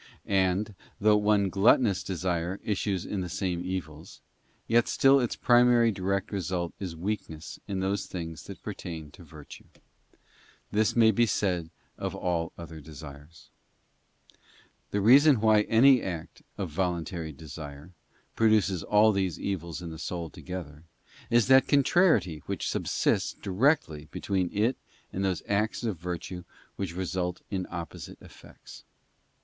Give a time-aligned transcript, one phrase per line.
[0.25, 4.19] And, though one gluttonous desire issues in the same evils,
[4.65, 9.65] yet still its primary direct result is weakness in those things that pertain to virtue.
[10.71, 11.69] The same may be said
[11.99, 13.51] of all other desires.
[14.31, 14.41] Fruits of
[14.89, 17.91] The reason why any act of voluntary desire
[18.35, 20.83] produces all these evils in the soul together,
[21.29, 24.77] is that contrariety which subsists directly between it
[25.13, 26.43] and those acts of virtue
[26.75, 28.83] which result in opposite effects.